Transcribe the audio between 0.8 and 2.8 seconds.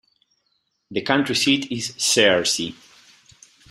The county seat is Searcy.